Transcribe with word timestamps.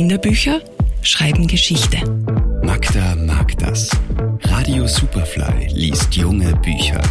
Kinderbücher 0.00 0.62
schreiben 1.02 1.46
Geschichte. 1.46 1.98
Magda 2.64 3.16
mag 3.16 3.58
das. 3.58 3.90
Radio 4.44 4.86
Superfly 4.86 5.68
liest 5.74 6.14
junge 6.14 6.56
Bücher. 6.56 7.02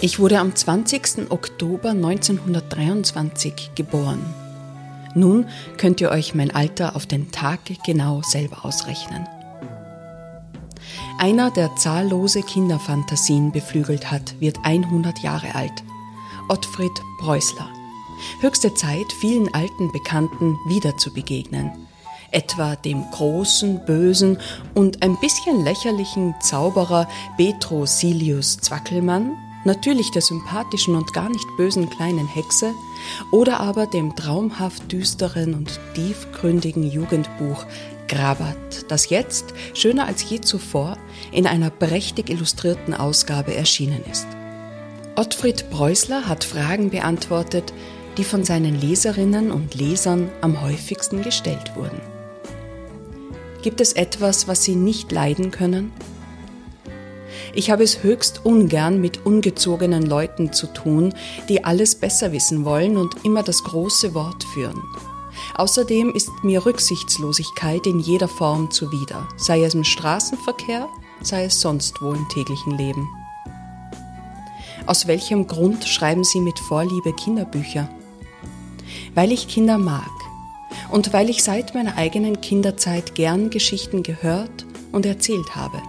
Ich 0.00 0.18
wurde 0.18 0.40
am 0.40 0.56
20. 0.56 1.30
Oktober 1.30 1.90
1923 1.90 3.76
geboren. 3.76 4.24
Nun 5.14 5.46
könnt 5.76 6.00
ihr 6.00 6.10
euch 6.10 6.34
mein 6.34 6.52
Alter 6.52 6.96
auf 6.96 7.06
den 7.06 7.30
Tag 7.30 7.60
genau 7.86 8.22
selber 8.22 8.64
ausrechnen. 8.64 9.24
Einer, 11.18 11.50
der 11.50 11.76
zahllose 11.76 12.42
Kinderfantasien 12.42 13.52
beflügelt 13.52 14.10
hat, 14.10 14.40
wird 14.40 14.58
100 14.62 15.20
Jahre 15.20 15.54
alt. 15.54 15.84
Ottfried 16.48 16.92
Preußler. 17.20 17.68
Höchste 18.40 18.74
Zeit, 18.74 19.12
vielen 19.12 19.52
alten 19.54 19.92
Bekannten 19.92 20.56
wieder 20.66 20.96
zu 20.96 21.12
begegnen. 21.12 21.70
Etwa 22.30 22.76
dem 22.76 23.04
großen, 23.10 23.84
bösen 23.84 24.38
und 24.74 25.02
ein 25.02 25.18
bisschen 25.20 25.64
lächerlichen 25.64 26.34
Zauberer 26.40 27.08
Petro 27.36 27.84
Silius 27.84 28.56
Zwackelmann, 28.58 29.36
natürlich 29.64 30.10
der 30.10 30.22
sympathischen 30.22 30.96
und 30.96 31.12
gar 31.12 31.28
nicht 31.28 31.46
bösen 31.56 31.90
kleinen 31.90 32.26
Hexe, 32.26 32.72
oder 33.30 33.60
aber 33.60 33.86
dem 33.86 34.16
traumhaft 34.16 34.90
düsteren 34.90 35.54
und 35.54 35.78
tiefgründigen 35.94 36.90
Jugendbuch 36.90 37.66
Grabat, 38.12 38.84
das 38.88 39.08
jetzt, 39.08 39.54
schöner 39.72 40.06
als 40.06 40.28
je 40.28 40.42
zuvor, 40.42 40.98
in 41.32 41.46
einer 41.46 41.70
prächtig 41.70 42.28
illustrierten 42.28 42.92
Ausgabe 42.92 43.54
erschienen 43.54 44.02
ist. 44.10 44.26
Ottfried 45.16 45.70
Preußler 45.70 46.28
hat 46.28 46.44
Fragen 46.44 46.90
beantwortet, 46.90 47.72
die 48.18 48.24
von 48.24 48.44
seinen 48.44 48.78
Leserinnen 48.78 49.50
und 49.50 49.74
Lesern 49.74 50.30
am 50.42 50.60
häufigsten 50.60 51.22
gestellt 51.22 51.74
wurden. 51.74 52.02
Gibt 53.62 53.80
es 53.80 53.94
etwas, 53.94 54.46
was 54.46 54.62
Sie 54.62 54.76
nicht 54.76 55.10
leiden 55.10 55.50
können? 55.50 55.90
Ich 57.54 57.70
habe 57.70 57.82
es 57.82 58.02
höchst 58.02 58.44
ungern 58.44 59.00
mit 59.00 59.24
ungezogenen 59.24 60.04
Leuten 60.04 60.52
zu 60.52 60.66
tun, 60.66 61.14
die 61.48 61.64
alles 61.64 61.94
besser 61.94 62.30
wissen 62.32 62.66
wollen 62.66 62.98
und 62.98 63.24
immer 63.24 63.42
das 63.42 63.64
große 63.64 64.12
Wort 64.12 64.44
führen. 64.52 64.82
Außerdem 65.54 66.12
ist 66.12 66.30
mir 66.42 66.64
Rücksichtslosigkeit 66.64 67.86
in 67.86 68.00
jeder 68.00 68.28
Form 68.28 68.70
zuwider, 68.70 69.28
sei 69.36 69.62
es 69.64 69.74
im 69.74 69.84
Straßenverkehr, 69.84 70.88
sei 71.22 71.44
es 71.44 71.60
sonst 71.60 72.00
wo 72.00 72.12
im 72.12 72.28
täglichen 72.28 72.76
Leben. 72.76 73.08
Aus 74.86 75.06
welchem 75.06 75.46
Grund 75.46 75.84
schreiben 75.84 76.24
Sie 76.24 76.40
mit 76.40 76.58
Vorliebe 76.58 77.12
Kinderbücher? 77.12 77.88
Weil 79.14 79.30
ich 79.30 79.48
Kinder 79.48 79.78
mag 79.78 80.10
und 80.90 81.12
weil 81.12 81.30
ich 81.30 81.42
seit 81.42 81.74
meiner 81.74 81.96
eigenen 81.96 82.40
Kinderzeit 82.40 83.14
gern 83.14 83.50
Geschichten 83.50 84.02
gehört 84.02 84.66
und 84.90 85.06
erzählt 85.06 85.54
habe. 85.54 85.80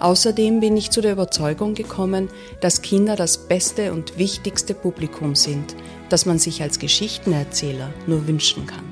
Außerdem 0.00 0.60
bin 0.60 0.76
ich 0.76 0.90
zu 0.90 1.00
der 1.00 1.12
Überzeugung 1.12 1.74
gekommen, 1.74 2.28
dass 2.60 2.82
Kinder 2.82 3.16
das 3.16 3.38
beste 3.38 3.92
und 3.92 4.18
wichtigste 4.18 4.74
Publikum 4.74 5.34
sind, 5.34 5.74
das 6.08 6.26
man 6.26 6.38
sich 6.38 6.62
als 6.62 6.78
Geschichtenerzähler 6.78 7.92
nur 8.06 8.26
wünschen 8.26 8.66
kann. 8.66 8.84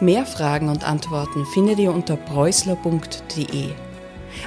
Mehr 0.00 0.26
Fragen 0.26 0.68
und 0.68 0.86
Antworten 0.86 1.46
findet 1.46 1.78
ihr 1.78 1.92
unter 1.92 2.16
preußler.de. 2.16 3.70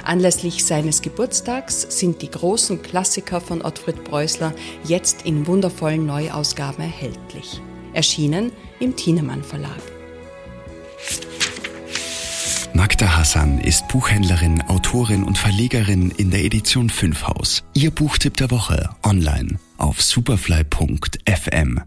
Anlässlich 0.04 0.64
seines 0.64 1.02
Geburtstags 1.02 1.98
sind 1.98 2.22
die 2.22 2.30
großen 2.30 2.82
Klassiker 2.82 3.40
von 3.40 3.62
Ottfried 3.62 4.04
Preußler 4.04 4.52
jetzt 4.84 5.22
in 5.26 5.46
wundervollen 5.46 6.06
Neuausgaben 6.06 6.84
erhältlich. 6.84 7.60
Erschienen 7.92 8.52
im 8.78 8.94
Thienemann 8.94 9.42
Verlag. 9.42 9.99
Magda 12.80 13.14
Hassan 13.14 13.58
ist 13.58 13.88
Buchhändlerin, 13.88 14.62
Autorin 14.62 15.22
und 15.22 15.36
Verlegerin 15.36 16.10
in 16.12 16.30
der 16.30 16.46
Edition 16.46 16.88
5 16.88 17.26
Haus. 17.26 17.62
Ihr 17.74 17.90
Buchtipp 17.90 18.38
der 18.38 18.50
Woche 18.50 18.88
online 19.02 19.58
auf 19.76 20.00
superfly.fm. 20.00 21.78